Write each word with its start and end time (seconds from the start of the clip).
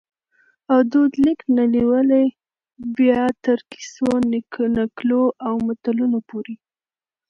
او 0.71 0.79
دود 0.91 1.11
لیک 1.23 1.39
نه 1.55 1.63
نیولي 1.73 2.25
بیا 2.97 3.23
تر 3.43 3.59
کیسو، 3.71 4.07
نکلو 4.75 5.21
او 5.45 5.53
متلونو 5.67 6.19
پوري 6.27 6.55